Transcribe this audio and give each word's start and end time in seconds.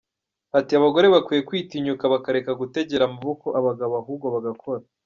Ati 0.59 0.71
“Abagore 0.75 1.05
bakwiye 1.13 1.41
kwitinyuka, 1.49 2.11
bakareka 2.13 2.51
gutegera 2.61 3.03
amaboko 3.05 3.45
abagabo 3.59 3.93
ahubwo 4.01 4.27
bagakora. 4.35 4.81